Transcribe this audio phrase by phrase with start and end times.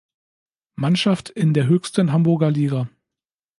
[0.77, 2.89] Mannschaft in der höchsten Hamburger Liga.